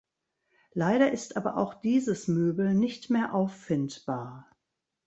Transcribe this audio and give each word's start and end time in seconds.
Leider 0.73 1.11
ist 1.11 1.37
aber 1.37 1.57
auch 1.57 1.75
dieses 1.75 2.27
Möbel 2.27 2.73
nicht 2.73 3.11
mehr 3.11 3.35
auffindbar. 3.35 4.49